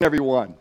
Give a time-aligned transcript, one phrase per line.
[0.00, 0.54] everyone.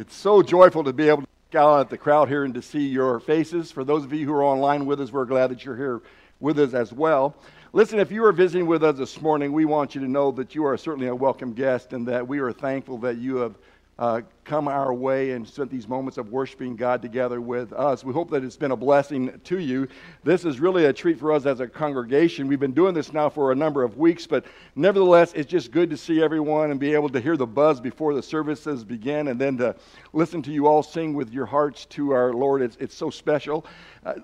[0.00, 2.60] It's so joyful to be able to look out at the crowd here and to
[2.60, 3.70] see your faces.
[3.70, 6.02] For those of you who are online with us, we're glad that you're here
[6.40, 7.36] with us as well.
[7.72, 10.56] Listen, if you are visiting with us this morning, we want you to know that
[10.56, 13.54] you are certainly a welcome guest and that we are thankful that you have
[14.00, 18.02] uh, come our way and spent these moments of worshiping God together with us.
[18.02, 19.88] We hope that it's been a blessing to you.
[20.24, 22.48] This is really a treat for us as a congregation.
[22.48, 25.90] We've been doing this now for a number of weeks, but nevertheless, it's just good
[25.90, 29.38] to see everyone and be able to hear the buzz before the services begin and
[29.38, 29.76] then to
[30.14, 32.62] listen to you all sing with your hearts to our Lord.
[32.62, 33.66] It's, it's so special.
[34.06, 34.14] Uh,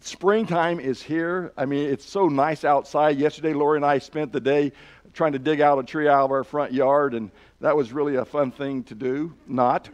[0.00, 1.52] springtime is here.
[1.56, 3.18] I mean, it's so nice outside.
[3.18, 4.72] Yesterday, Lori and I spent the day
[5.16, 7.30] trying to dig out a tree out of our front yard, and
[7.60, 9.34] that was really a fun thing to do.
[9.48, 9.88] Not.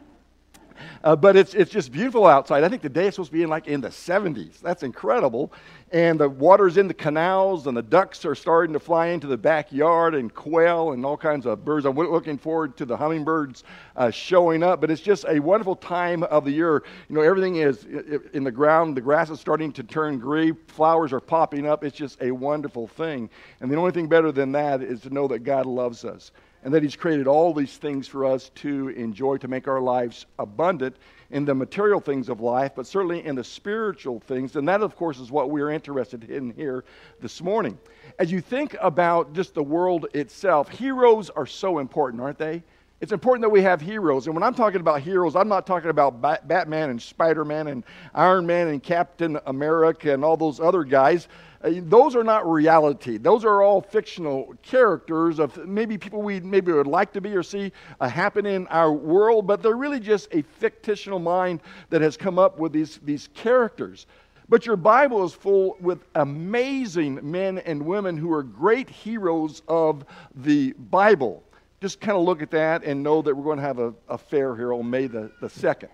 [1.05, 2.65] Uh, but it's, it's just beautiful outside.
[2.65, 4.61] I think the day is supposed to be in like in the 70s.
[4.61, 5.53] That's incredible.
[5.93, 9.37] And the water's in the canals, and the ducks are starting to fly into the
[9.37, 11.85] backyard, and quail and all kinds of birds.
[11.85, 13.65] I'm looking forward to the hummingbirds
[13.97, 14.81] uh, showing up.
[14.81, 16.83] But it's just a wonderful time of the year.
[17.09, 17.85] You know, everything is
[18.33, 18.97] in the ground.
[18.97, 20.57] The grass is starting to turn green.
[20.69, 21.85] Flowers are popping up.
[21.85, 23.29] It's just a wonderful thing.
[23.61, 26.33] And the only thing better than that is to know that God loves us
[26.63, 30.27] and that He's created all these things for us to enjoy, to make our lives
[30.39, 30.97] abundant
[31.31, 34.55] in the material things of life, but certainly in the spiritual things.
[34.57, 36.85] And that, of course, is what we're interested in here
[37.21, 37.79] this morning.
[38.19, 42.63] As you think about just the world itself, heroes are so important, aren't they?
[43.03, 44.29] It's important that we have heroes.
[44.29, 47.83] And when I'm talking about heroes, I'm not talking about Batman and Spider Man and
[48.15, 51.27] Iron Man and Captain America and all those other guys.
[51.65, 53.19] Uh, those are not reality.
[53.19, 57.43] Those are all fictional characters of maybe people we maybe would like to be or
[57.43, 62.17] see uh, happen in our world, but they're really just a fictional mind that has
[62.17, 64.07] come up with these, these characters.
[64.49, 70.05] But your Bible is full with amazing men and women who are great heroes of
[70.37, 71.43] the Bible.
[71.83, 74.17] Just kind of look at that and know that we're going to have a, a
[74.17, 75.89] fair here on May the, the 2nd.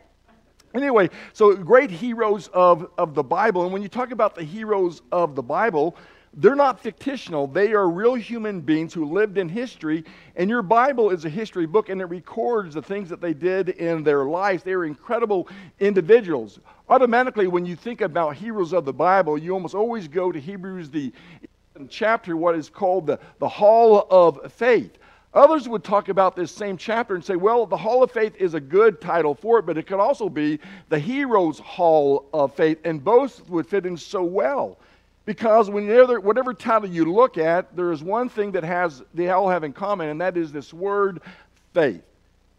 [0.74, 3.64] Anyway, so great heroes of, of the Bible.
[3.64, 5.96] And when you talk about the heroes of the Bible,
[6.34, 7.46] they're not fictional.
[7.46, 10.04] They are real human beings who lived in history.
[10.36, 13.70] And your Bible is a history book and it records the things that they did
[13.70, 14.62] in their lives.
[14.62, 15.48] They are incredible
[15.80, 16.60] individuals.
[16.90, 20.90] Automatically, when you think about heroes of the Bible, you almost always go to Hebrews,
[20.90, 21.14] the
[21.88, 24.98] chapter, what is called the, the Hall of Faith.
[25.34, 28.54] Others would talk about this same chapter and say, well, the Hall of Faith is
[28.54, 30.58] a good title for it, but it could also be
[30.88, 34.78] the Heroes Hall of Faith, and both would fit in so well.
[35.26, 39.50] Because whenever, whatever title you look at, there is one thing that has they all
[39.50, 41.20] have in common, and that is this word
[41.74, 42.02] faith.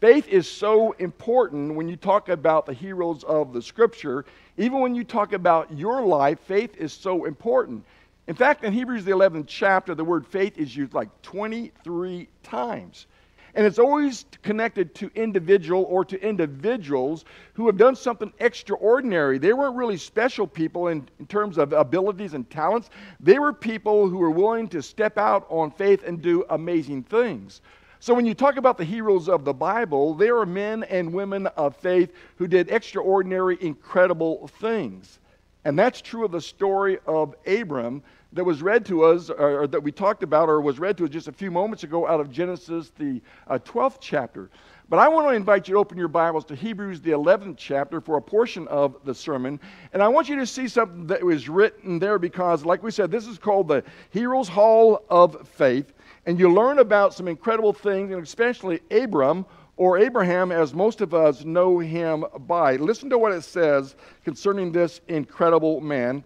[0.00, 4.24] Faith is so important when you talk about the heroes of the scripture.
[4.56, 7.84] Even when you talk about your life, faith is so important.
[8.26, 13.06] In fact, in Hebrews, the 11th chapter, the word faith is used like 23 times.
[13.54, 19.38] And it's always connected to individual or to individuals who have done something extraordinary.
[19.38, 22.90] They weren't really special people in, in, terms of abilities and talents.
[23.18, 27.60] They were people who were willing to step out on faith and do amazing things.
[27.98, 31.48] So when you talk about the heroes of the Bible, they are men and women
[31.48, 35.18] of faith who did extraordinary, incredible things.
[35.64, 39.82] And that's true of the story of Abram that was read to us, or, that
[39.82, 42.30] we talked about, or was read to us just a few moments ago out of
[42.30, 44.50] Genesis, the uh, 12th chapter.
[44.88, 48.00] But I want to invite you to open your Bibles to Hebrews, the 11th chapter,
[48.00, 49.60] for a portion of the sermon.
[49.92, 53.10] And I want you to see something that was written there because, like we said,
[53.10, 55.92] this is called the Heroes Hall of Faith.
[56.26, 59.46] And you learn about some incredible things, and especially Abram,
[59.80, 62.76] or Abraham, as most of us know him by.
[62.76, 63.96] Listen to what it says
[64.26, 66.22] concerning this incredible man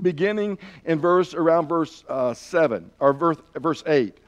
[0.00, 4.18] beginning in verse around verse uh, 7 or verse, verse 8.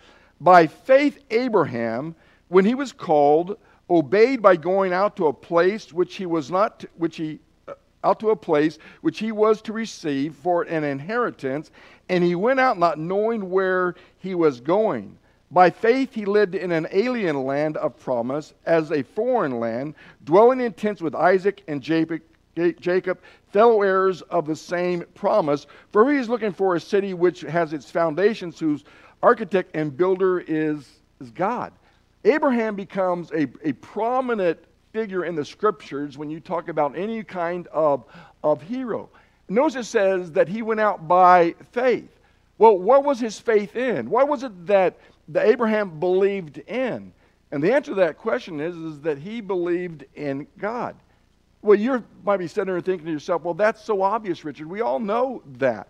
[0.41, 2.15] By faith, Abraham,
[2.47, 3.59] when he was called,
[3.91, 7.73] obeyed by going out to a place which he was not, which he uh,
[8.05, 11.73] out to a place which he was to receive for an inheritance,
[12.09, 15.19] and he went out not knowing where he was going.
[15.51, 19.95] By faith, he lived in an alien land of promise, as a foreign land,
[20.25, 23.19] dwelling in tents with Isaac and Jacob,
[23.53, 25.67] fellow heirs of the same promise.
[25.93, 28.85] For he is looking for a city which has its foundations, whose
[29.23, 30.89] architect and builder is,
[31.21, 31.73] is God.
[32.25, 34.59] Abraham becomes a, a prominent
[34.93, 38.05] figure in the scriptures when you talk about any kind of,
[38.43, 39.09] of hero.
[39.49, 42.09] Notice it says that he went out by faith.
[42.57, 44.09] Well, what was his faith in?
[44.09, 44.97] What was it that,
[45.29, 47.13] that Abraham believed in?
[47.53, 50.97] And the answer to that question is, is that he believed in God.
[51.63, 54.67] Well, you might be sitting there thinking to yourself, well, that's so obvious, Richard.
[54.67, 55.89] We all know that.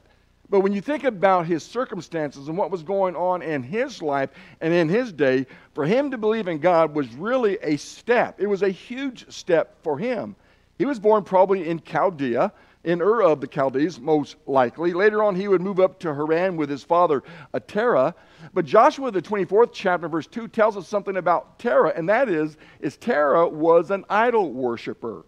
[0.50, 4.30] But when you think about his circumstances and what was going on in his life
[4.60, 8.40] and in his day, for him to believe in God was really a step.
[8.40, 10.36] It was a huge step for him.
[10.78, 12.52] He was born probably in Chaldea,
[12.84, 14.92] in Ur of the Chaldees, most likely.
[14.92, 17.22] Later on, he would move up to Haran with his father,
[17.66, 18.14] Terah.
[18.52, 22.56] But Joshua, the 24th chapter, verse 2, tells us something about Terah, and that is,
[22.80, 25.24] is Terah was an idol worshiper.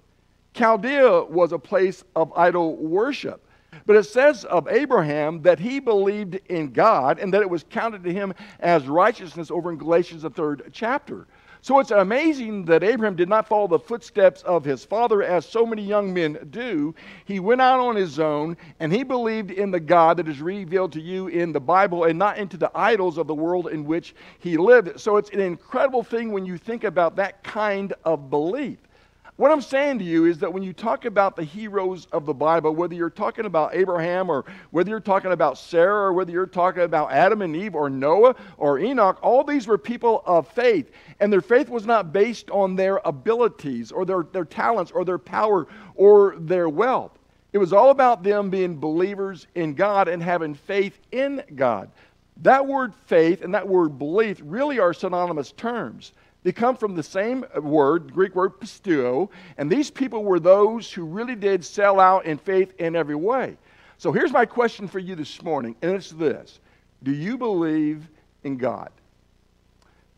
[0.54, 3.42] Chaldea was a place of idol worship.
[3.84, 8.04] But it says of Abraham that he believed in God and that it was counted
[8.04, 11.26] to him as righteousness over in Galatians, the third chapter.
[11.66, 15.66] So it's amazing that Abraham did not follow the footsteps of his father as so
[15.66, 16.94] many young men do.
[17.24, 20.92] He went out on his own and he believed in the God that is revealed
[20.92, 24.14] to you in the Bible and not into the idols of the world in which
[24.38, 25.00] he lived.
[25.00, 28.78] So it's an incredible thing when you think about that kind of belief.
[29.36, 32.32] What I'm saying to you is that when you talk about the heroes of the
[32.32, 36.46] Bible, whether you're talking about Abraham or whether you're talking about Sarah or whether you're
[36.46, 40.90] talking about Adam and Eve or Noah or Enoch, all these were people of faith.
[41.20, 45.18] And their faith was not based on their abilities or their, their talents or their
[45.18, 45.66] power
[45.96, 47.12] or their wealth.
[47.52, 51.90] It was all about them being believers in God and having faith in God.
[52.38, 56.12] That word faith and that word belief really are synonymous terms.
[56.46, 60.92] They come from the same uh, word, Greek word pisteuo, and these people were those
[60.92, 63.56] who really did sell out in faith in every way.
[63.98, 66.60] So here's my question for you this morning, and it's this
[67.02, 68.08] Do you believe
[68.44, 68.92] in God?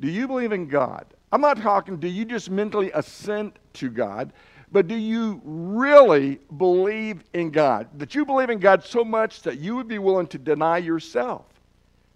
[0.03, 1.07] Do you believe in God?
[1.33, 4.35] I'm not talking, do you just mentally assent to God,
[4.71, 7.89] but do you really believe in God?
[7.97, 11.47] That you believe in God so much that you would be willing to deny yourself?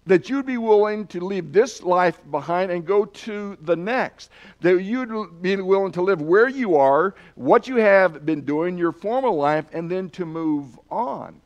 [0.05, 4.29] That you'd be willing to leave this life behind and go to the next.
[4.61, 8.91] That you'd be willing to live where you are, what you have been doing, your
[8.91, 11.39] former life, and then to move on.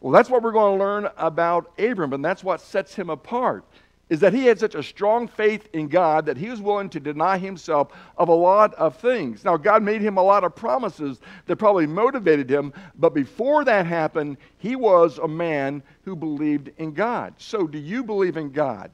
[0.00, 3.64] Well, that's what we're going to learn about Abram, and that's what sets him apart
[4.10, 7.00] is that he had such a strong faith in God that he was willing to
[7.00, 9.44] deny himself of a lot of things.
[9.44, 13.86] Now, God made him a lot of promises that probably motivated him, but before that
[13.86, 17.34] happened, he was a man who believed in God.
[17.38, 18.90] So, do you believe in God?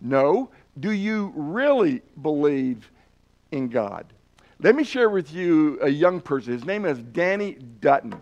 [0.00, 0.50] No.
[0.78, 2.90] Do you really believe
[3.50, 4.06] in God?
[4.60, 6.52] Let me share with you a young person.
[6.52, 8.20] His name is Danny Dutton.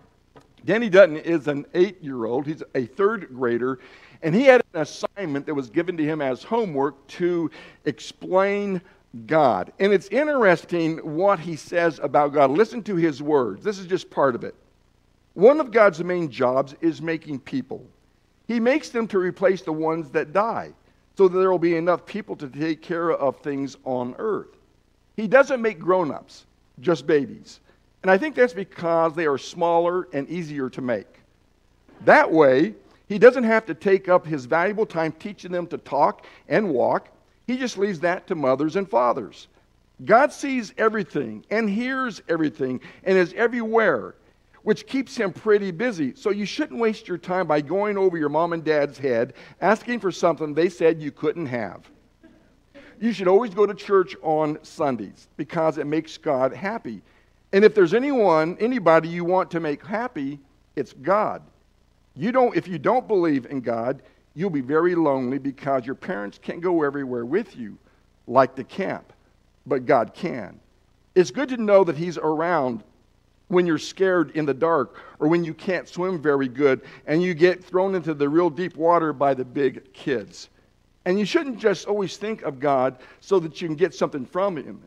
[0.64, 3.78] Danny Dutton is an eight year old, he's a third grader
[4.22, 7.50] and he had an assignment that was given to him as homework to
[7.84, 8.80] explain
[9.26, 9.72] God.
[9.78, 12.50] And it's interesting what he says about God.
[12.50, 13.64] Listen to his words.
[13.64, 14.54] This is just part of it.
[15.34, 17.84] One of God's main jobs is making people.
[18.48, 20.72] He makes them to replace the ones that die
[21.16, 24.56] so that there will be enough people to take care of things on earth.
[25.16, 26.46] He doesn't make grown ups,
[26.80, 27.60] just babies.
[28.02, 31.06] And I think that's because they are smaller and easier to make.
[32.04, 32.74] That way,
[33.08, 37.08] he doesn't have to take up his valuable time teaching them to talk and walk.
[37.46, 39.48] He just leaves that to mothers and fathers.
[40.04, 44.14] God sees everything and hears everything and is everywhere,
[44.62, 46.14] which keeps him pretty busy.
[46.14, 50.00] So you shouldn't waste your time by going over your mom and dad's head asking
[50.00, 51.88] for something they said you couldn't have.
[53.00, 57.00] You should always go to church on Sundays because it makes God happy.
[57.52, 60.38] And if there's anyone, anybody you want to make happy,
[60.76, 61.42] it's God.
[62.16, 64.02] You don't, if you don't believe in God,
[64.34, 67.78] you'll be very lonely because your parents can't go everywhere with you
[68.26, 69.12] like the camp,
[69.66, 70.60] but God can.
[71.14, 72.84] It's good to know that He's around
[73.48, 77.34] when you're scared in the dark or when you can't swim very good and you
[77.34, 80.50] get thrown into the real deep water by the big kids.
[81.04, 84.56] And you shouldn't just always think of God so that you can get something from
[84.56, 84.82] Him.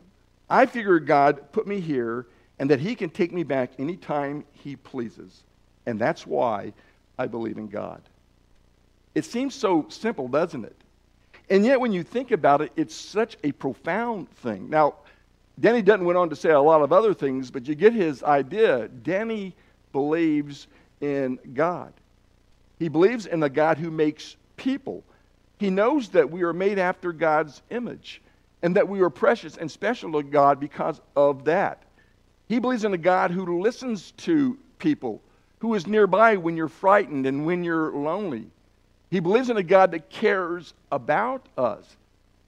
[0.50, 2.27] I figure God put me here
[2.60, 5.43] and that He can take me back anytime He pleases.
[5.88, 6.74] And that's why
[7.22, 8.01] I believe in God.
[9.13, 10.75] It seems so simple, doesn't it?
[11.51, 14.70] And yet, when you think about it, it's such a profound thing.
[14.70, 14.96] Now,
[15.60, 18.24] Danny Dutton went on to say a lot of other things, but you get his
[18.24, 18.88] idea.
[18.88, 19.54] Danny
[19.92, 20.68] believes
[21.01, 21.94] in God.
[22.80, 25.04] He believes in the God who makes people.
[25.60, 28.22] He knows that we are made after God's image
[28.63, 31.84] and that we are precious and special to God because of that.
[32.48, 35.22] He believes in a God who listens to people
[35.62, 38.48] who is nearby when you're frightened and when you're lonely.
[39.12, 41.86] He believes in a God that cares about us.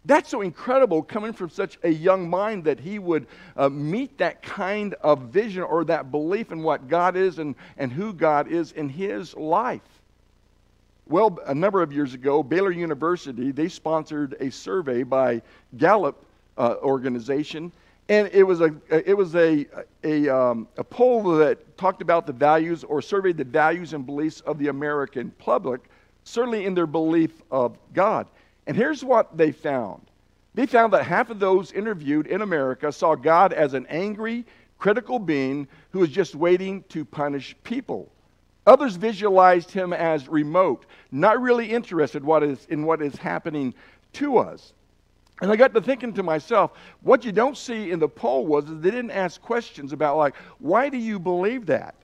[0.05, 4.41] That's so incredible coming from such a young mind that he would uh, meet that
[4.41, 8.71] kind of vision or that belief in what God is and, and who God is
[8.71, 9.81] in his life.
[11.05, 15.43] Well, a number of years ago, Baylor University, they sponsored a survey by
[15.77, 16.25] Gallup
[16.57, 17.71] uh, organization,
[18.09, 19.65] And it was a, it was a,
[20.03, 24.41] a, um, a poll that talked about the values or surveyed the values and beliefs
[24.41, 25.81] of the American public,
[26.25, 28.27] certainly in their belief of God.
[28.67, 30.01] And here's what they found
[30.55, 34.45] they found that half of those interviewed in America saw God as an angry,
[34.77, 38.11] critical being who is just waiting to punish people.
[38.67, 43.73] Others visualized him as remote, not really interested what is, in what is happening
[44.13, 44.73] to us.
[45.41, 46.71] And I got to thinking to myself,
[47.01, 50.89] what you don't see in the poll was they didn't ask questions about, like, why
[50.89, 51.95] do you believe that?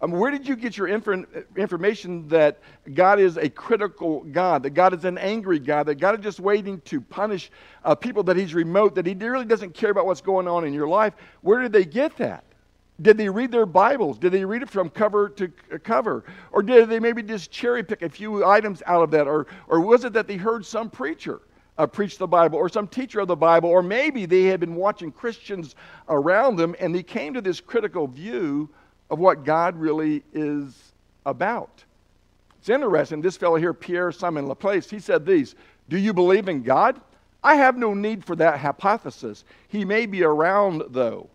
[0.00, 2.58] I mean, where did you get your inf- information that
[2.92, 6.38] God is a critical God, that God is an angry God, that God is just
[6.38, 7.50] waiting to punish
[7.82, 10.74] uh, people, that He's remote, that He really doesn't care about what's going on in
[10.74, 11.14] your life?
[11.40, 12.44] Where did they get that?
[13.00, 14.18] Did they read their Bibles?
[14.18, 15.48] Did they read it from cover to
[15.82, 16.24] cover?
[16.52, 19.26] Or did they maybe just cherry pick a few items out of that?
[19.26, 21.40] Or, or was it that they heard some preacher
[21.78, 23.68] uh, preach the Bible or some teacher of the Bible?
[23.70, 25.74] Or maybe they had been watching Christians
[26.08, 28.68] around them and they came to this critical view
[29.10, 30.92] of what God really is
[31.24, 31.84] about.
[32.58, 33.20] It's interesting.
[33.20, 35.54] This fellow here, Pierre Simon Laplace, he said these
[35.88, 37.00] Do you believe in God?
[37.44, 39.44] I have no need for that hypothesis.
[39.68, 41.30] He may be around, though.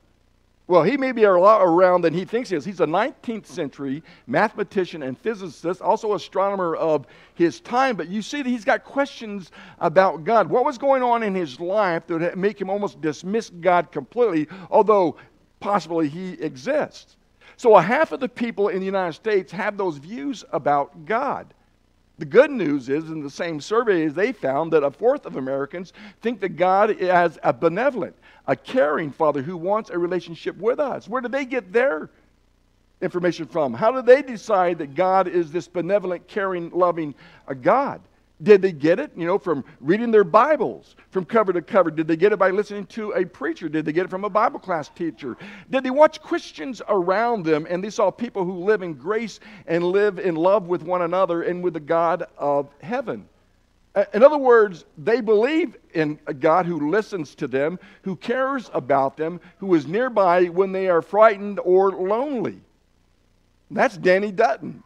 [0.71, 2.63] Well, he may be a lot around than he thinks he is.
[2.63, 7.97] He's a 19th century mathematician and physicist, also astronomer of his time.
[7.97, 10.49] But you see that he's got questions about God.
[10.49, 14.47] What was going on in his life that would make him almost dismiss God completely,
[14.69, 15.17] although
[15.59, 17.17] possibly he exists?
[17.57, 21.53] So, a half of the people in the United States have those views about God.
[22.21, 25.91] The good news is, in the same surveys, they found that a fourth of Americans
[26.21, 31.07] think that God is a benevolent, a caring Father who wants a relationship with us.
[31.07, 32.11] Where do they get their
[33.01, 33.73] information from?
[33.73, 37.15] How do they decide that God is this benevolent, caring, loving
[37.47, 38.01] uh, God?
[38.43, 41.91] Did they get it, you know, from reading their Bibles from cover to cover?
[41.91, 43.69] Did they get it by listening to a preacher?
[43.69, 45.37] Did they get it from a Bible class teacher?
[45.69, 49.83] Did they watch Christians around them and they saw people who live in grace and
[49.83, 53.27] live in love with one another and with the God of heaven?
[54.13, 59.17] In other words, they believe in a God who listens to them, who cares about
[59.17, 62.61] them, who is nearby when they are frightened or lonely.
[63.69, 64.81] That's Danny Dutton.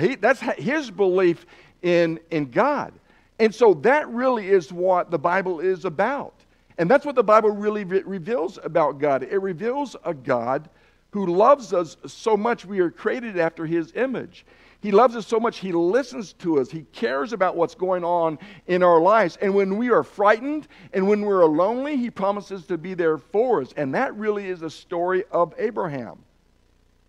[0.00, 1.46] He, that's his belief
[1.82, 2.92] in, in God.
[3.38, 6.34] And so that really is what the Bible is about.
[6.78, 9.22] And that's what the Bible really re- reveals about God.
[9.22, 10.68] It reveals a God
[11.10, 14.44] who loves us so much we are created after his image.
[14.80, 16.70] He loves us so much he listens to us.
[16.70, 19.36] He cares about what's going on in our lives.
[19.40, 23.62] And when we are frightened and when we're lonely, he promises to be there for
[23.62, 23.72] us.
[23.76, 26.18] And that really is the story of Abraham.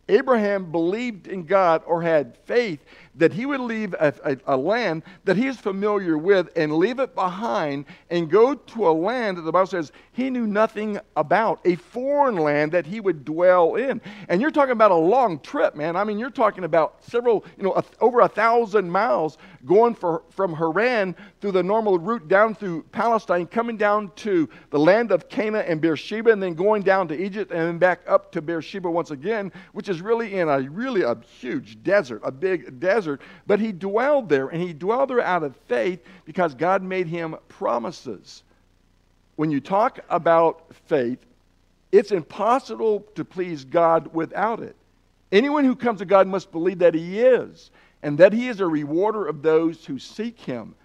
[0.09, 2.79] Abraham believed in God or had faith
[3.17, 7.00] that he would leave a, a, a, land that he is familiar with and leave
[7.00, 11.59] it behind and go to a land that the Bible says he knew nothing about,
[11.65, 14.01] a foreign land that he would dwell in.
[14.29, 15.95] And you're talking about a long trip, man.
[15.95, 20.24] I mean, you're talking about several, you know, a, over a thousand miles going for,
[20.29, 25.27] from Haran through the normal route down through Palestine, coming down to the land of
[25.29, 28.89] Canaan and Beersheba, and then going down to Egypt and then back up to Beersheba
[28.89, 33.21] once again, which is really in a really a huge desert, a big desert desert,
[33.45, 37.35] but he dwelled there, and he dwelled there out of faith because God made him
[37.47, 38.43] promises.
[39.35, 41.19] When you talk about faith,
[41.91, 44.75] it's impossible to please God without it.
[45.31, 47.71] Anyone who comes to God must believe that He is,
[48.03, 50.75] and that He is a rewarder of those who seek Him.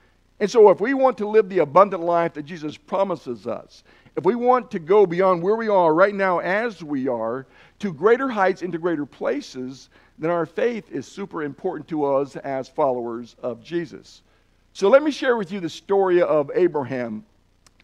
[0.41, 3.85] And so, if we want to live the abundant life that Jesus promises us,
[4.17, 7.47] if we want to go beyond where we are right now as we are
[7.79, 9.89] to greater heights, into greater places,
[10.19, 14.23] then our faith is super important to us as followers of Jesus.
[14.75, 17.25] So let me share with you the story of Abraham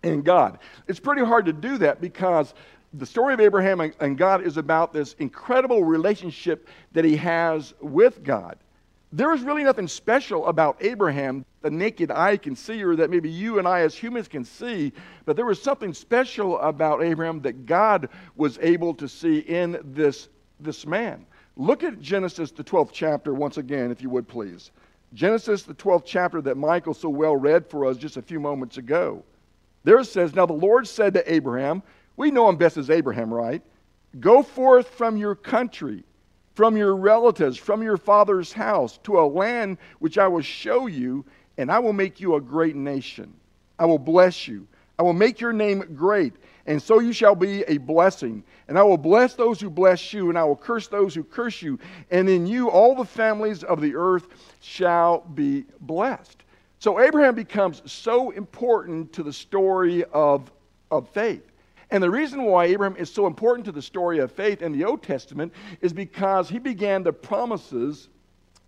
[0.02, 0.58] and God.
[0.86, 2.54] It's pretty hard to do that because
[2.94, 8.22] the story of Abraham and God is about this incredible relationship that he has with
[8.22, 8.56] God.
[9.12, 13.30] There is really nothing special about Abraham the naked eye can see or that maybe
[13.30, 14.92] you and I as humans can see,
[15.24, 20.28] but there was something special about Abraham that God was able to see in this,
[20.60, 21.26] this man.
[21.56, 24.70] Look at Genesis, the 12th chapter, once again, if you would please.
[25.14, 28.76] Genesis, the 12th chapter that Michael so well read for us just a few moments
[28.76, 29.24] ago.
[29.84, 31.82] There it says, Now the Lord said to Abraham,
[32.16, 33.62] we know him best as Abraham, right?
[34.20, 36.04] Go forth from your country,
[36.54, 41.24] from your relatives, from your father's house, to a land which I will show you,
[41.58, 43.34] and I will make you a great nation.
[43.78, 44.66] I will bless you.
[44.98, 46.34] I will make your name great,
[46.66, 48.42] and so you shall be a blessing.
[48.66, 51.62] And I will bless those who bless you, and I will curse those who curse
[51.62, 51.78] you.
[52.10, 54.26] And in you all the families of the earth
[54.60, 56.42] shall be blessed.
[56.80, 60.50] So Abraham becomes so important to the story of,
[60.90, 61.42] of faith.
[61.90, 64.84] And the reason why Abraham is so important to the story of faith in the
[64.84, 68.08] Old Testament is because he began the promises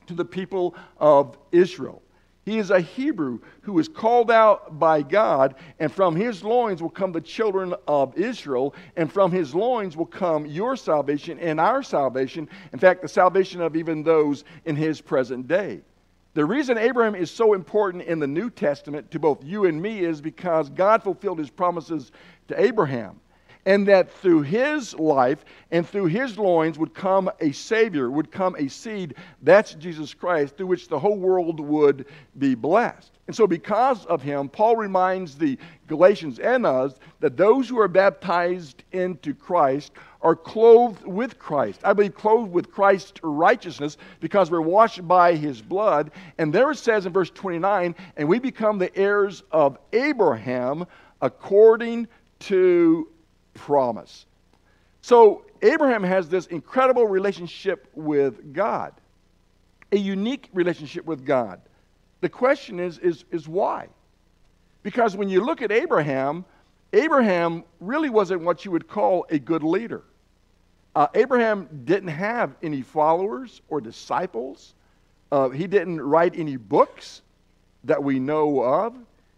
[0.06, 2.02] to the people of Israel.
[2.50, 6.90] He is a Hebrew who is called out by God, and from his loins will
[6.90, 11.80] come the children of Israel, and from his loins will come your salvation and our
[11.85, 12.49] salvation.
[12.73, 15.83] In fact, the salvation of even those in his present day.
[16.35, 20.00] The reason Abraham is so important in the New Testament to both you and me
[20.00, 22.11] is because God fulfilled his promises
[22.49, 23.21] to Abraham
[23.67, 28.57] and that through his life and through his loins would come a Savior, would come
[28.59, 29.14] a seed.
[29.43, 32.07] That's Jesus Christ, through which the whole world would
[32.38, 33.12] be blessed.
[33.26, 37.88] And so, because of him, Paul reminds the Galatians and us that those who are
[37.88, 41.81] baptized into Christ are clothed with Christ.
[41.85, 46.11] I believe clothed with Christ's righteousness because we're washed by his blood.
[46.38, 50.87] And there it says in verse 29 and we become the heirs of Abraham
[51.23, 52.09] according
[52.40, 53.09] to
[53.61, 54.26] promise.
[55.02, 58.93] So Abraham has this incredible relationship with God,
[59.93, 61.61] a unique relationship with God.
[62.21, 63.88] The question is, is, is why?
[64.83, 66.45] Because when you look at Abraham,
[66.93, 70.02] Abraham really wasn't what you would call a good leader.
[70.97, 74.75] Uh, Abraham didn't have any followers or disciples.
[75.31, 77.23] Uh, he didn't write any books
[77.85, 78.97] that we know of.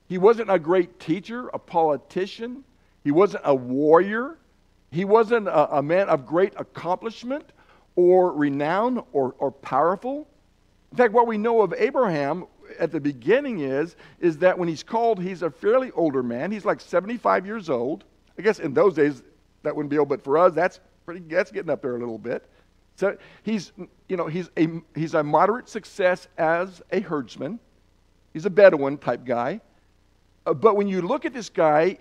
[0.09, 2.65] He wasn't a great teacher, a politician.
[3.05, 4.39] He wasn't a warrior.
[4.91, 7.45] He wasn't a, a man of great accomplishment
[7.97, 10.29] or renown or, or powerful.
[10.91, 12.47] In fact, what we know of Abraham
[12.79, 16.51] at the beginning is, is that when he's called, he's a fairly older man.
[16.51, 18.05] He's like 75 years old.
[18.39, 19.23] I guess in those days
[19.63, 22.19] that wouldn't be old, but for us, that's pretty that's getting up there a little
[22.19, 22.49] bit.
[22.97, 23.73] So he's
[24.09, 27.59] you know he's a he's a moderate success as a herdsman.
[28.33, 29.61] He's a Bedouin type guy.
[30.47, 31.99] Uh, but when you look at this guy,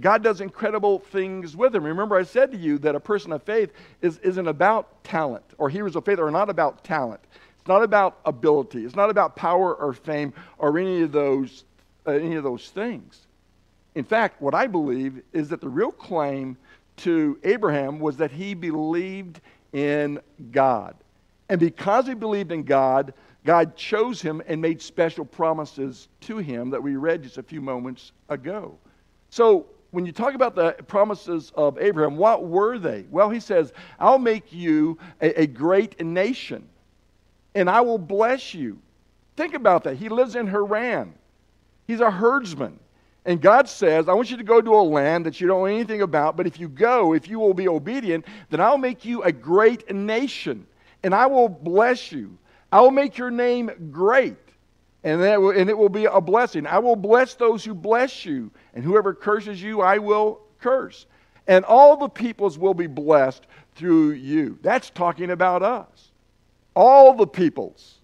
[0.00, 1.84] God does incredible things with him.
[1.84, 5.70] Remember, I said to you that a person of faith is, isn't about talent, or
[5.70, 7.20] heroes of faith are not about talent.
[7.58, 8.84] It's not about ability.
[8.84, 11.64] It's not about power or fame or any of those,
[12.06, 13.26] uh, any of those things.
[13.94, 16.56] In fact, what I believe is that the real claim
[16.98, 19.40] to Abraham was that he believed
[19.72, 20.96] in God.
[21.48, 26.70] And because he believed in God, God chose him and made special promises to him
[26.70, 28.76] that we read just a few moments ago.
[29.30, 29.66] So
[29.96, 33.06] when you talk about the promises of Abraham, what were they?
[33.10, 36.68] Well, he says, I'll make you a, a great nation,
[37.54, 38.78] and I will bless you.
[39.38, 39.96] Think about that.
[39.96, 41.14] He lives in Haran,
[41.86, 42.78] he's a herdsman.
[43.24, 45.64] And God says, I want you to go to a land that you don't know
[45.64, 49.22] anything about, but if you go, if you will be obedient, then I'll make you
[49.22, 50.66] a great nation,
[51.04, 52.36] and I will bless you.
[52.70, 54.36] I will make your name great
[55.06, 56.66] and, that and it will be a blessing.
[56.66, 61.06] I will bless those who bless you, and whoever curses you, I will curse.
[61.48, 64.58] And all the peoples will be blessed through you.
[64.60, 66.10] That's talking about us.
[66.74, 68.00] All the peoples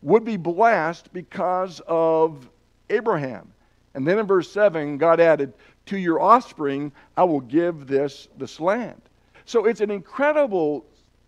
[0.00, 2.48] would be blessed because of
[2.88, 3.52] Abraham.
[3.92, 5.52] And then in verse 7, God added,
[5.86, 9.02] To your offspring I will give this, this land.
[9.44, 10.86] So it's an incredible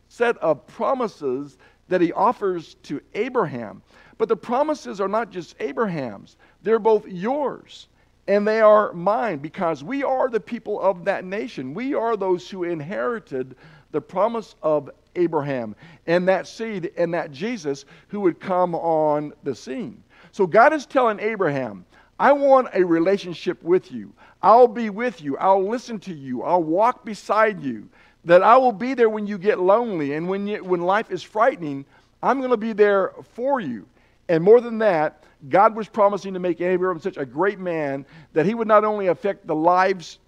[0.09, 3.83] set of promises that he offers to Abraham.
[4.17, 7.89] But the promises are not just Abraham's, they're both yours
[8.31, 11.75] and they are mine because we are the people of that nation.
[11.75, 13.57] We are those who inherited
[13.91, 15.75] the promise of Abraham
[16.07, 20.01] and that seed and that Jesus who would come on the scene.
[20.31, 21.85] So God is telling Abraham,
[22.21, 24.13] I want a relationship with you.
[24.45, 25.37] I'll be with you.
[25.39, 26.45] I'll listen to you.
[26.45, 27.89] I'll walk beside you.
[28.25, 31.25] That I will be there when you get lonely and when, you, when life is
[31.25, 31.85] frightening.
[32.23, 33.89] I'm going to be there for you.
[34.29, 38.47] And more than that, God was promising to make Abraham such a great man that
[38.47, 40.19] he would not only affect the lives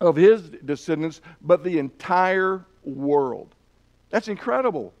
[0.00, 3.54] of his descendants, but the entire world.
[4.10, 4.92] That's incredible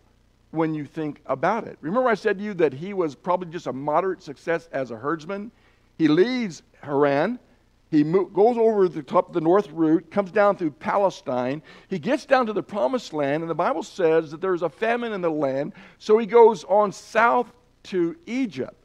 [0.50, 1.78] when you think about it.
[1.80, 4.96] Remember, I said to you that he was probably just a moderate success as a
[4.96, 5.50] herdsman?
[5.98, 7.38] He leaves Haran.
[7.90, 11.62] He goes over the top of the north route, comes down through Palestine.
[11.88, 15.12] He gets down to the promised land, and the Bible says that there's a famine
[15.12, 15.74] in the land.
[15.98, 17.52] So he goes on south
[17.84, 18.83] to Egypt.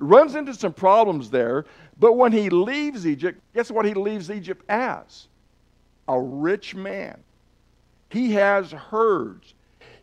[0.00, 1.66] Runs into some problems there,
[1.98, 5.28] but when he leaves Egypt, guess what he leaves Egypt as?
[6.08, 7.22] A rich man.
[8.08, 9.54] He has herds.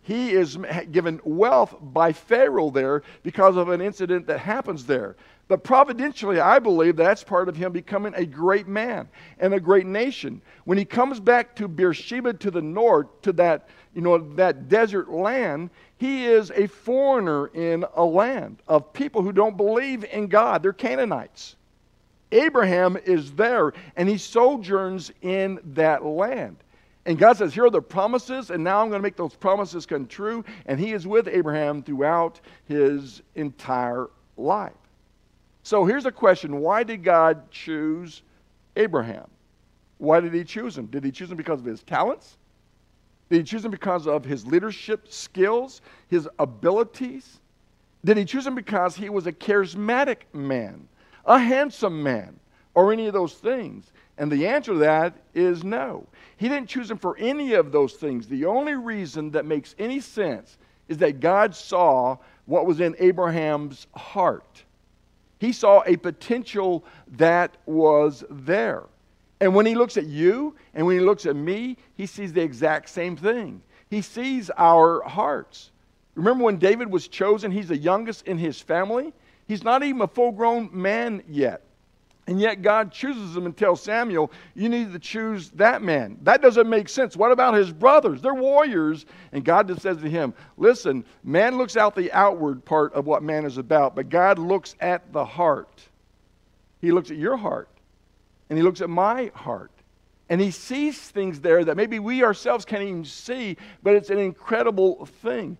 [0.03, 0.57] He is
[0.91, 5.17] given wealth by Pharaoh there because of an incident that happens there.
[5.49, 9.86] But providentially, I believe that's part of him becoming a great man and a great
[9.86, 10.41] nation.
[10.65, 15.10] When he comes back to Beersheba to the north, to that, you know, that desert
[15.10, 20.62] land, he is a foreigner in a land of people who don't believe in God.
[20.62, 21.55] They're Canaanites.
[22.31, 26.57] Abraham is there and he sojourns in that land.
[27.07, 29.86] And God says, Here are the promises, and now I'm going to make those promises
[29.86, 30.43] come true.
[30.65, 34.73] And he is with Abraham throughout his entire life.
[35.63, 38.23] So here's a question Why did God choose
[38.75, 39.27] Abraham?
[39.99, 40.88] Why did he choose him?
[40.88, 42.38] Did he choose him because of his talents?
[43.30, 47.40] Did he choose him because of his leadership skills, his abilities?
[48.06, 50.88] Did he choose him because he was a charismatic man,
[51.26, 52.40] a handsome man,
[52.74, 53.92] or any of those things?
[54.18, 56.08] And the answer to that is no.
[56.38, 58.28] He didn't choose him for any of those things.
[58.28, 63.88] The only reason that makes any sense is that God saw what was in Abraham's
[63.96, 64.63] heart.
[65.40, 66.84] He saw a potential
[67.18, 68.84] that was there.
[69.39, 72.41] And when he looks at you and when he looks at me, he sees the
[72.41, 73.62] exact same thing.
[73.89, 75.71] He sees our hearts.
[76.15, 79.13] Remember when David was chosen, he's the youngest in his family?
[79.47, 81.62] He's not even a full grown man yet.
[82.26, 86.17] And yet God chooses him and tells Samuel, You need to choose that man.
[86.23, 87.15] That doesn't make sense.
[87.15, 88.21] What about his brothers?
[88.21, 89.06] They're warriors.
[89.32, 93.23] And God just says to him, Listen, man looks out the outward part of what
[93.23, 95.82] man is about, but God looks at the heart.
[96.82, 97.69] He looks at your heart
[98.49, 99.71] and he looks at my heart.
[100.29, 104.19] And he sees things there that maybe we ourselves can't even see, but it's an
[104.19, 105.57] incredible thing.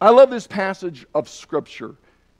[0.00, 1.96] I love this passage of Scripture.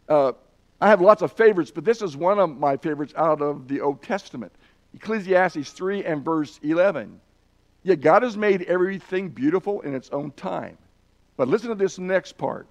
[0.09, 0.32] Uh,
[0.80, 3.80] I have lots of favorites, but this is one of my favorites out of the
[3.80, 4.52] Old Testament.
[4.94, 7.20] Ecclesiastes 3 and verse 11.
[7.82, 10.76] Yet God has made everything beautiful in its own time.
[11.37, 12.66] But listen to this next part.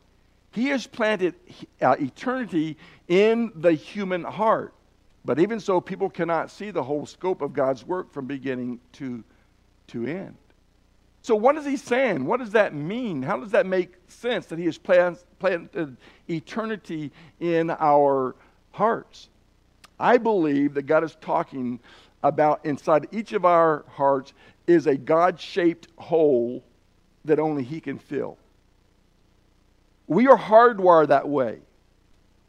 [0.51, 1.35] He has planted
[1.81, 4.73] uh, eternity in the human heart.
[5.25, 9.23] But even so, people cannot see the whole scope of God's work from beginning to,
[9.88, 10.38] to end.
[11.23, 12.25] So, what is he saying?
[12.25, 13.23] What does that mean?
[13.23, 15.97] How does that make sense that he has planted
[16.29, 18.35] eternity in our
[18.71, 19.29] hearts?
[19.99, 21.79] I believe that God is talking
[22.21, 24.33] about inside each of our hearts
[24.67, 26.63] is a God shaped hole
[27.23, 28.38] that only he can fill.
[30.05, 31.59] We are hardwired that way.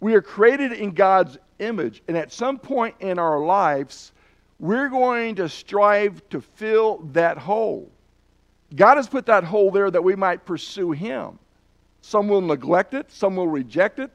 [0.00, 2.02] We are created in God's image.
[2.08, 4.12] And at some point in our lives,
[4.58, 7.90] we're going to strive to fill that hole.
[8.74, 11.38] God has put that hole there that we might pursue Him.
[12.02, 14.10] Some will neglect it, some will reject it.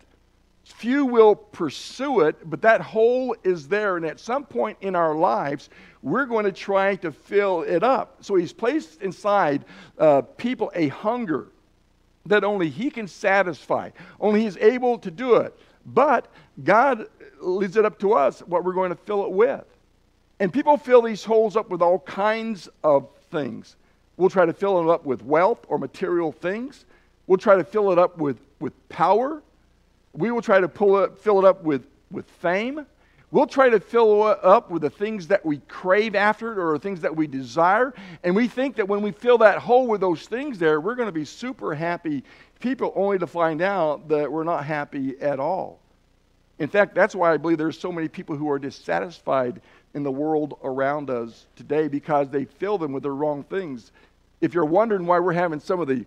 [0.64, 3.98] Few will pursue it, but that hole is there.
[3.98, 5.70] And at some point in our lives,
[6.04, 8.18] we're going to try to fill it up.
[8.22, 9.66] So He's placed inside
[9.98, 11.48] uh, people a hunger
[12.28, 15.58] that only He can satisfy, only He's able to do it.
[15.86, 16.28] But
[16.64, 17.08] God
[17.42, 19.66] leaves it up to us what we're going to fill it with.
[20.40, 23.76] And people fill these holes up with all kinds of things.
[24.18, 26.86] We'll try to fill it up with wealth or material things.
[27.28, 29.42] We'll try to fill it up with, with power.
[30.14, 32.86] We will try to pull it, fill it up with, with fame.
[33.32, 37.02] We'll try to fill it up with the things that we crave after or things
[37.02, 37.94] that we desire.
[38.24, 41.08] And we think that when we fill that hole with those things there, we're going
[41.08, 42.24] to be super happy
[42.60, 45.81] people, only to find out that we're not happy at all.
[46.62, 49.62] In fact, that's why I believe there's so many people who are dissatisfied
[49.96, 53.92] in the world around us today because they fill them with the wrong things.
[54.42, 56.06] If you're wondering why we're having some of the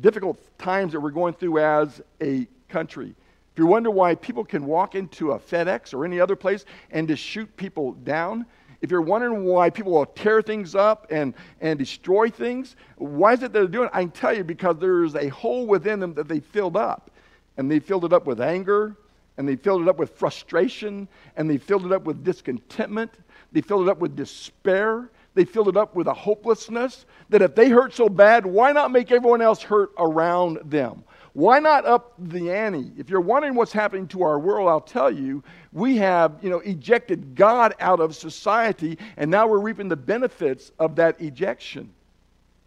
[0.00, 4.66] difficult times that we're going through as a country, if you wonder why people can
[4.66, 8.46] walk into a FedEx or any other place and just shoot people down,
[8.82, 13.42] if you're wondering why people will tear things up and, and destroy things, why is
[13.42, 13.90] it they're doing it?
[13.92, 17.10] I can tell you because there's a hole within them that they filled up.
[17.56, 18.96] And they filled it up with anger,
[19.36, 23.12] and they filled it up with frustration, and they filled it up with discontentment,
[23.52, 27.54] they filled it up with despair, they filled it up with a hopelessness that if
[27.54, 31.04] they hurt so bad, why not make everyone else hurt around them?
[31.34, 32.92] Why not up the ante?
[32.98, 35.42] If you're wondering what's happening to our world, I'll tell you,
[35.72, 40.72] we have, you know, ejected God out of society, and now we're reaping the benefits
[40.78, 41.90] of that ejection.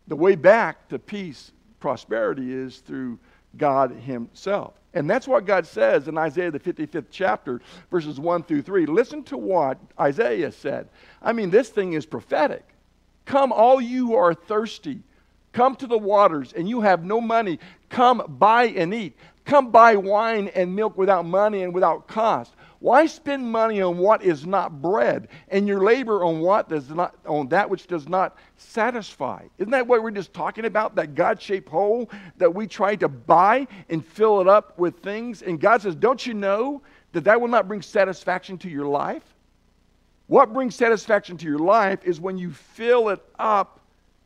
[0.08, 3.20] The way back to peace, prosperity is through
[3.58, 4.74] God Himself.
[4.96, 8.86] And that's what God says in Isaiah, the 55th chapter, verses 1 through 3.
[8.86, 10.88] Listen to what Isaiah said.
[11.22, 12.66] I mean, this thing is prophetic.
[13.26, 15.02] Come, all you who are thirsty,
[15.52, 17.60] come to the waters, and you have no money.
[17.90, 19.18] Come, buy and eat.
[19.44, 22.54] Come buy wine and milk without money and without cost.
[22.86, 27.16] Why spend money on what is not bread, and your labor on what does not
[27.26, 29.44] on that which does not satisfy?
[29.58, 30.94] Isn't that what we're just talking about?
[30.94, 35.42] That God-shaped hole that we try to buy and fill it up with things.
[35.42, 39.24] And God says, "Don't you know that that will not bring satisfaction to your life?
[40.28, 43.80] What brings satisfaction to your life is when you fill it up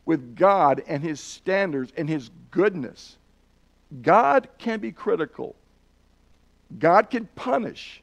[0.04, 3.16] with God and His standards and His goodness.
[4.02, 5.56] God can be critical.
[6.78, 8.02] God can punish.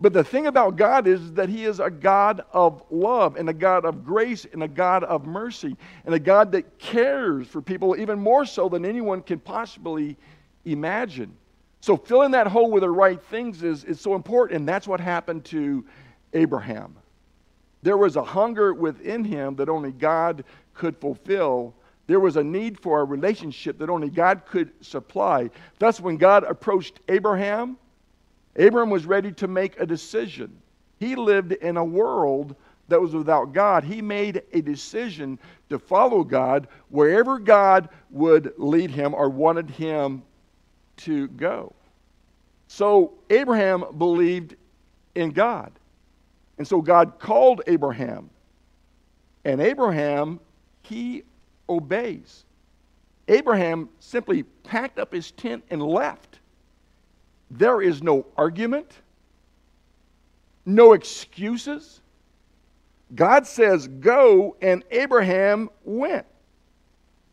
[0.00, 3.54] But the thing about God is that He is a God of love and a
[3.54, 7.96] God of grace and a God of mercy and a God that cares for people
[7.98, 10.16] even more so than anyone can possibly
[10.64, 11.34] imagine.
[11.80, 15.00] So filling that hole with the right things is, is so important, and that's what
[15.00, 15.84] happened to
[16.32, 16.96] Abraham.
[17.82, 21.74] There was a hunger within him that only God could fulfill.
[22.06, 25.50] There was a need for a relationship that only God could supply.
[25.78, 27.76] Thus, when God approached Abraham,
[28.56, 30.56] Abraham was ready to make a decision.
[30.98, 32.54] He lived in a world
[32.88, 33.84] that was without God.
[33.84, 35.38] He made a decision
[35.70, 40.22] to follow God wherever God would lead him or wanted him
[40.98, 41.74] to go.
[42.68, 44.56] So Abraham believed
[45.14, 45.72] in God.
[46.58, 48.30] And so God called Abraham.
[49.44, 50.40] And Abraham,
[50.82, 51.24] he
[51.68, 52.44] obeys.
[53.28, 56.40] Abraham simply packed up his tent and left.
[57.56, 58.90] There is no argument,
[60.66, 62.00] no excuses.
[63.14, 66.26] God says, Go, and Abraham went.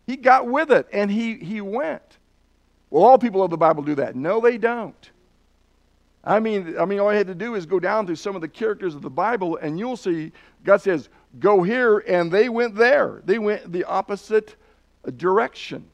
[0.06, 2.18] He got with it and he, he went.
[2.90, 4.16] Well, all people of the Bible do that.
[4.16, 5.10] No, they don't.
[6.24, 8.42] I mean, I mean, all I had to do is go down through some of
[8.42, 10.32] the characters of the Bible, and you'll see
[10.64, 13.24] God says, "Go here," and they went there.
[13.26, 14.56] They went the opposite
[15.18, 15.86] direction.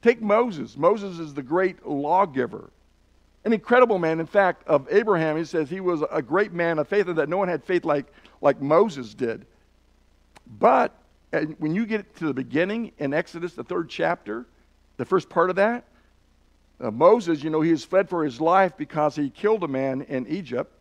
[0.00, 0.78] Take Moses.
[0.78, 2.70] Moses is the great lawgiver,
[3.48, 4.20] an incredible man.
[4.20, 7.28] In fact, of Abraham, he says he was a great man of faith, and that
[7.28, 8.06] no one had faith like
[8.40, 9.46] like Moses did.
[10.58, 10.94] But
[11.58, 14.46] when you get to the beginning in Exodus, the third chapter,
[14.98, 15.84] the first part of that,
[16.80, 20.02] uh, Moses, you know, he has fled for his life because he killed a man
[20.02, 20.72] in Egypt.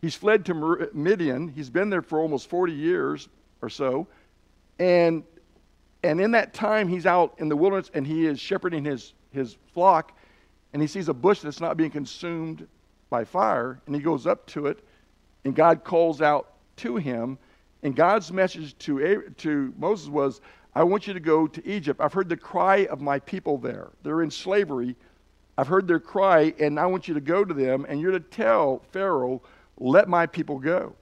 [0.00, 1.48] He's fled to Midian.
[1.48, 3.28] He's been there for almost 40 years
[3.62, 4.06] or so.
[4.78, 5.24] And,
[6.02, 9.56] and in that time, he's out in the wilderness and he is shepherding his, his
[9.72, 10.16] flock.
[10.72, 12.66] And he sees a bush that's not being consumed
[13.08, 13.80] by fire.
[13.86, 14.78] And he goes up to it.
[15.44, 17.38] And God calls out to him.
[17.82, 20.40] And God's message to, to Moses was,
[20.74, 22.00] I want you to go to Egypt.
[22.00, 23.88] I've heard the cry of my people there.
[24.02, 24.96] They're in slavery.
[25.58, 28.20] I've heard their cry, and I want you to go to them, and you're to
[28.20, 29.42] tell Pharaoh,
[29.78, 30.94] let my people go.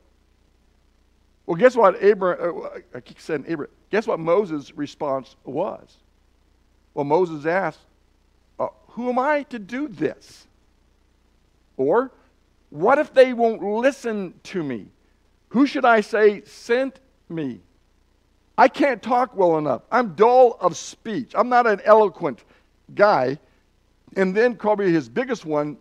[1.47, 5.99] Well, guess what Abraham, uh, I keep saying Abraham, guess what Moses' response was?
[6.95, 7.88] Well, Moses asked, uh,
[8.99, 10.49] who am I to do this?
[11.77, 12.11] Or,
[12.71, 14.89] what if they won't listen to me?
[15.51, 17.61] Who should I say sent me?
[18.59, 19.83] I can't talk well enough.
[19.93, 21.31] I'm dull of speech.
[21.37, 22.43] I'm not an eloquent
[22.93, 23.39] guy.
[24.17, 25.77] And then probably his biggest one,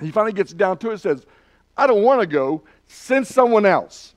[0.00, 1.26] he finally gets down to it and says,
[1.76, 2.62] I don't want to go.
[2.86, 4.14] Send someone else.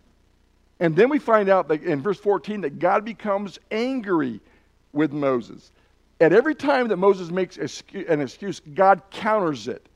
[0.80, 4.41] And then we find out that in verse 14 that God becomes angry
[4.93, 5.71] with Moses.
[6.19, 9.88] At every time that Moses makes an excuse, God counters it.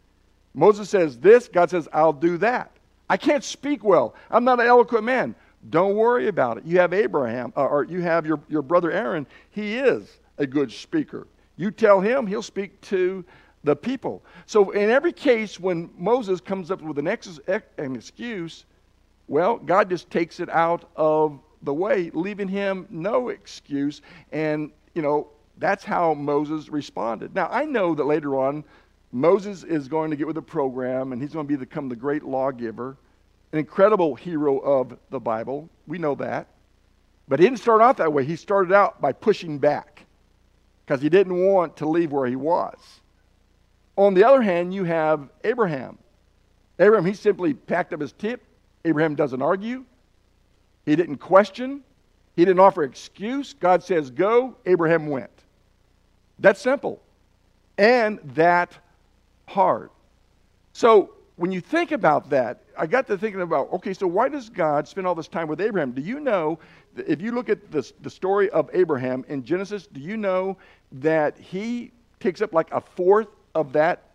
[0.54, 2.72] Moses says this, God says, I'll do that.
[3.10, 4.16] I can't speak well.
[4.30, 5.36] I'm not an eloquent man.
[5.70, 6.66] Don't worry about it.
[6.66, 9.28] You have Abraham, uh, or you have your, your brother Aaron.
[9.52, 11.28] He is a good speaker.
[11.58, 13.24] You tell him, he'll speak to
[13.64, 14.24] the people.
[14.46, 17.40] So, in every case, when Moses comes up with an, ex-
[17.78, 18.66] an excuse,
[19.28, 24.02] well, God just takes it out of the way, leaving him no excuse.
[24.32, 27.36] And, you know, that's how Moses responded.
[27.36, 28.64] Now, I know that later on,
[29.12, 32.24] Moses is going to get with the program and he's going to become the great
[32.24, 32.98] lawgiver
[33.52, 35.70] an incredible hero of the Bible.
[35.88, 36.48] We know that.
[37.28, 38.26] But he didn't start out that way.
[38.26, 40.06] He started out by pushing back
[40.86, 42.78] because he didn't want to leave where he was.
[43.98, 45.98] On the other hand, you have Abraham.
[46.80, 48.42] Abraham, he simply packed up his tip.
[48.86, 49.86] Abraham doesn't argue.
[50.86, 51.84] He didn't question.
[52.36, 53.54] He didn't offer excuse.
[53.54, 54.56] God says, go.
[54.66, 55.30] Abraham went.
[56.42, 57.02] That's simple.
[57.78, 58.78] And that
[59.48, 59.90] hard.
[60.74, 64.50] So when you think about that, I got to thinking about okay, so why does
[64.50, 65.92] God spend all this time with Abraham?
[65.92, 66.60] Do you know,
[66.96, 70.58] if you look at this, the story of Abraham in Genesis, do you know
[70.94, 74.12] that he takes up like a fourth of that,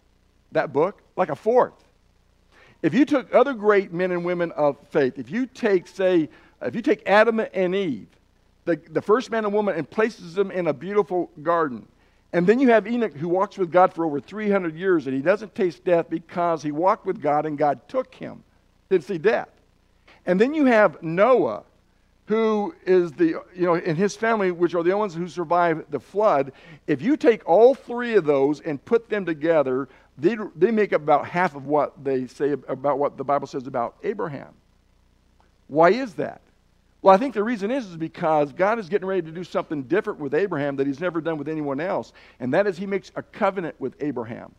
[0.52, 1.02] that book?
[1.16, 1.74] Like a fourth.
[2.82, 6.28] If you took other great men and women of faith, if you take, say,
[6.62, 8.08] if you take Adam and Eve,
[8.64, 11.86] the, the first man and woman, and places them in a beautiful garden,
[12.32, 15.22] and then you have Enoch who walks with God for over 300 years and he
[15.22, 18.42] doesn't taste death because he walked with God and God took him.
[18.88, 19.48] Didn't see death.
[20.26, 21.62] And then you have Noah
[22.26, 25.90] who is the, you know, in his family, which are the only ones who survived
[25.90, 26.52] the flood.
[26.88, 31.02] If you take all three of those and put them together, they, they make up
[31.02, 34.54] about half of what they say about what the Bible says about Abraham.
[35.68, 36.40] Why is that?
[37.06, 39.84] Well, I think the reason is, is because God is getting ready to do something
[39.84, 42.12] different with Abraham that he's never done with anyone else.
[42.40, 44.52] And that is he makes a covenant with Abraham,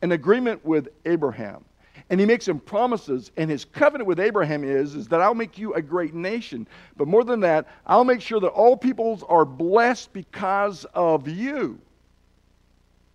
[0.00, 1.64] an agreement with Abraham.
[2.10, 5.58] And he makes him promises, and his covenant with Abraham is, is that I'll make
[5.58, 6.68] you a great nation.
[6.96, 11.80] But more than that, I'll make sure that all peoples are blessed because of you.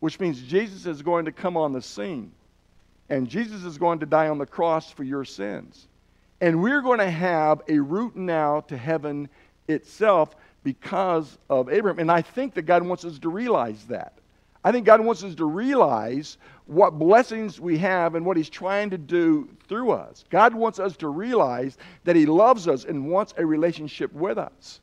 [0.02, 2.34] Which means Jesus is going to come on the scene.
[3.08, 5.88] And Jesus is going to die on the cross for your sins.
[6.42, 9.30] And we're going to have a route now to heaven
[9.68, 12.00] itself because of Abraham.
[12.00, 14.14] And I think that God wants us to realize that.
[14.64, 18.90] I think God wants us to realize what blessings we have and what He's trying
[18.90, 20.26] to do through us.
[20.30, 24.82] God wants us to realize that He loves us and wants a relationship with us.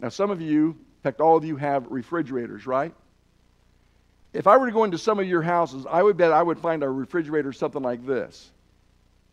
[0.00, 2.94] Now, some of you, in fact, all of you have refrigerators, right?
[4.32, 6.58] If I were to go into some of your houses, I would bet I would
[6.58, 8.50] find a refrigerator something like this.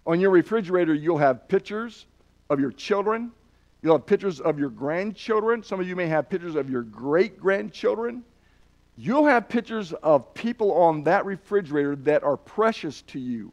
[0.06, 2.06] On your refrigerator, you'll have pictures
[2.50, 3.32] of your children.
[3.82, 5.64] You'll have pictures of your grandchildren.
[5.64, 8.24] Some of you may have pictures of your great grandchildren.
[8.98, 13.52] You'll have pictures of people on that refrigerator that are precious to you,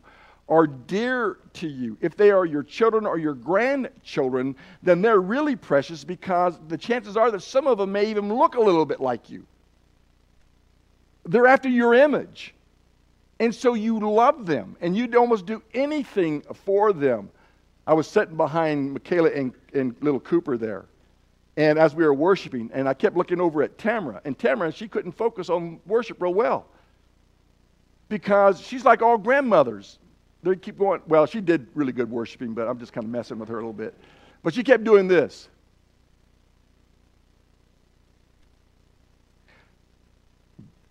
[0.48, 1.96] are dear to you.
[2.00, 7.16] If they are your children or your grandchildren, then they're really precious because the chances
[7.16, 9.46] are that some of them may even look a little bit like you.
[11.24, 12.54] They're after your image.
[13.40, 17.30] And so you love them and you'd almost do anything for them.
[17.86, 20.84] I was sitting behind Michaela and, and little Cooper there.
[21.56, 24.86] And as we were worshiping, and I kept looking over at Tamara, and Tamara, she
[24.86, 26.66] couldn't focus on worship real well
[28.08, 29.98] because she's like all grandmothers.
[30.42, 31.00] They keep going.
[31.08, 33.58] Well, she did really good worshiping, but I'm just kind of messing with her a
[33.58, 33.94] little bit.
[34.42, 35.48] But she kept doing this.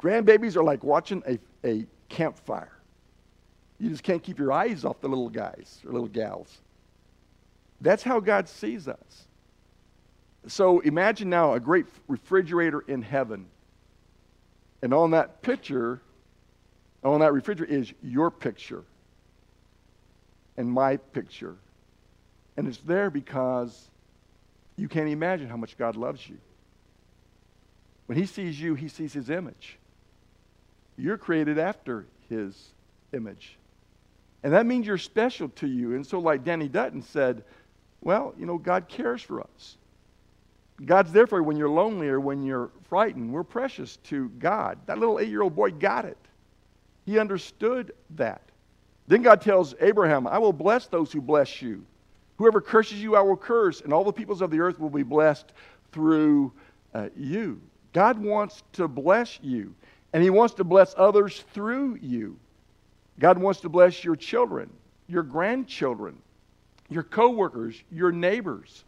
[0.01, 2.71] Grandbabies are like watching a, a campfire.
[3.79, 6.57] You just can't keep your eyes off the little guys or little gals.
[7.79, 9.27] That's how God sees us.
[10.47, 13.45] So imagine now a great refrigerator in heaven.
[14.81, 16.01] And on that picture,
[17.03, 18.83] on that refrigerator is your picture
[20.57, 21.55] and my picture.
[22.57, 23.89] And it's there because
[24.75, 26.37] you can't imagine how much God loves you.
[28.07, 29.78] When He sees you, He sees His image.
[30.99, 32.73] You're created after His
[33.13, 33.57] image.
[34.43, 35.95] And that means you're special to you.
[35.95, 37.43] And so, like Danny Dutton said,
[38.01, 39.77] well, you know, God cares for us.
[40.85, 43.33] God's there for you when you're lonely or when you're frightened.
[43.33, 44.77] We're precious to God.
[44.85, 46.17] That little eight year old boy got it.
[47.05, 48.41] He understood that.
[49.07, 51.83] Then God tells Abraham, I will bless those who bless you.
[52.37, 55.03] Whoever curses you, I will curse, and all the peoples of the earth will be
[55.03, 55.51] blessed
[55.91, 56.53] through
[56.93, 57.59] uh, you.
[57.91, 59.73] God wants to bless you,
[60.13, 62.37] and He wants to bless others through you.
[63.19, 64.69] God wants to bless your children,
[65.07, 66.17] your grandchildren,
[66.89, 68.83] your coworkers, your neighbors.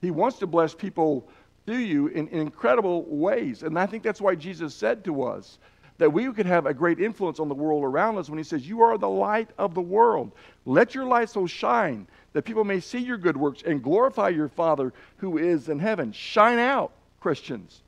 [0.00, 1.28] He wants to bless people
[1.66, 3.62] through you in, in incredible ways.
[3.62, 5.58] And I think that's why Jesus said to us
[5.98, 8.66] that we could have a great influence on the world around us when he says,
[8.66, 10.32] You are the light of the world.
[10.64, 14.48] Let your light so shine that people may see your good works and glorify your
[14.48, 16.12] Father who is in heaven.
[16.12, 17.82] Shine out, Christians.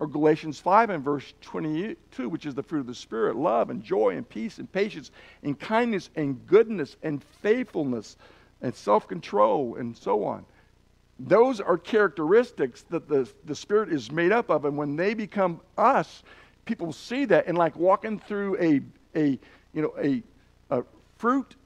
[0.00, 3.84] Or Galatians 5 and verse 22, which is the fruit of the Spirit love and
[3.84, 5.10] joy and peace and patience
[5.42, 8.16] and kindness and goodness and faithfulness
[8.62, 10.46] and self control and so on.
[11.18, 14.64] Those are characteristics that the, the Spirit is made up of.
[14.64, 16.22] And when they become us,
[16.64, 17.46] people see that.
[17.46, 18.80] And like walking through a,
[19.14, 19.38] a
[19.74, 20.22] you know, a,
[20.70, 20.82] a
[21.18, 21.56] fruit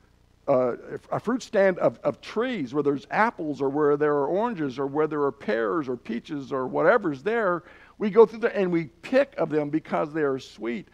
[0.46, 0.76] uh,
[1.10, 4.86] a fruit stand of, of trees where there's apples or where there are oranges or
[4.86, 7.62] where there are pears or peaches or whatever's there,
[7.98, 10.88] we go through there and we pick of them because they are sweet.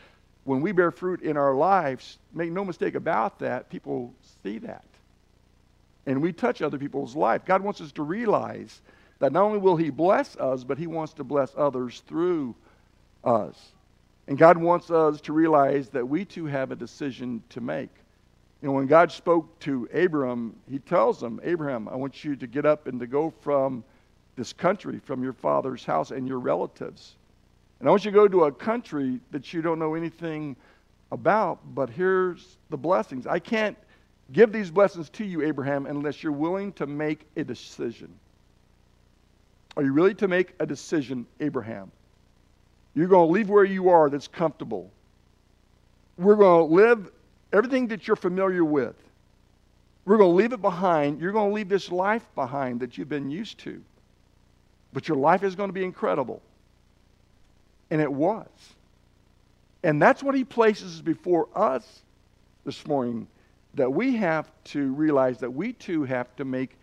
[0.45, 4.85] When we bear fruit in our lives, make no mistake about that, people see that
[6.07, 7.45] and we touch other people's life.
[7.45, 8.83] God wants us to realize
[9.19, 12.55] that not only will He bless us, but He wants to bless others through
[13.25, 13.73] us.
[14.27, 17.91] And God wants us to realize that we too have a decision to make.
[18.63, 22.47] You know, when God spoke to Abram, He tells him, Abraham, I want you to
[22.47, 23.85] get up and to go from
[24.41, 27.17] this country, from your father's house and your relatives.
[27.79, 30.57] And I want you to go to a country that you don't know anything
[31.13, 33.27] about, but here's the blessings.
[33.27, 33.77] I can't
[34.33, 38.09] give these blessings to you, Abraham, unless you're willing to make a decision.
[39.77, 41.93] Are you ready to make a decision, Abraham?
[42.95, 44.91] You're going to leave where you are that's comfortable.
[46.17, 47.11] We're going to live
[47.53, 48.97] everything that you're familiar with.
[50.07, 51.21] We're going to leave it behind.
[51.21, 53.83] You're going to leave this life behind that you've been used to.
[54.93, 56.43] But your life is going to be incredible.
[57.91, 58.49] And it was.
[59.83, 62.03] And that's what he places before us
[62.65, 63.27] this morning
[63.75, 66.77] that we have to realize that we too have to make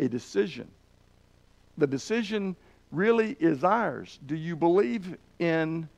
[0.00, 0.68] a decision.
[1.78, 2.56] The decision
[2.90, 4.18] really is ours.
[4.26, 5.88] Do you believe in,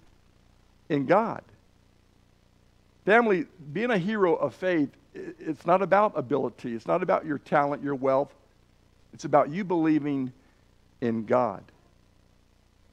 [0.88, 1.42] in God?
[3.06, 4.90] Family, being a hero of faith
[5.38, 8.34] it's not about ability, it's not about your talent, your wealth.
[9.12, 10.32] It's about you believing
[11.00, 11.62] in God.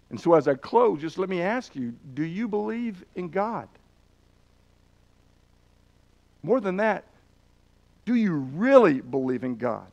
[0.10, 3.68] And so, as I close, just let me ask you do you believe in God?
[6.44, 7.06] More than that,
[8.06, 9.88] do you really believe in God?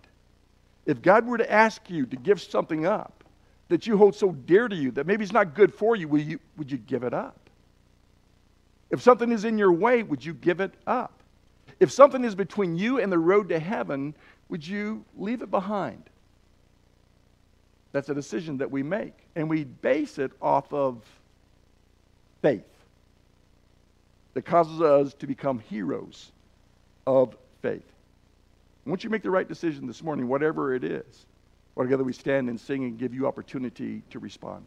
[0.84, 3.24] If God were to ask you to give something up
[3.68, 6.20] that you hold so dear to you that maybe it's not good for you, will
[6.20, 7.38] you would you give it up?
[8.90, 11.12] If something is in your way, would you give it up?
[11.78, 14.14] If something is between you and the road to heaven,
[14.48, 16.02] would you leave it behind?
[17.92, 21.02] That's a decision that we make, and we base it off of
[22.40, 22.64] faith
[24.34, 26.30] that causes us to become heroes
[27.06, 27.92] of faith.
[28.86, 31.26] Once you make the right decision this morning, whatever it is,
[31.76, 34.66] together we stand and sing and give you opportunity to respond.